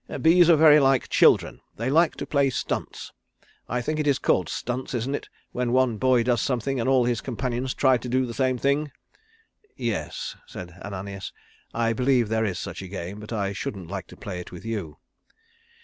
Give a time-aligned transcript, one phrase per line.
[0.23, 1.61] Bees are very like children.
[1.75, 3.13] They like to play stunts
[3.69, 7.05] I think it is called stunts, isn't it, when one boy does something, and all
[7.05, 8.91] his companions try to do the same thing?"
[9.75, 11.31] "Yes," said Ananias,
[11.71, 14.65] "I believe there is such a game, but I shouldn't like to play it with
[14.65, 14.97] you."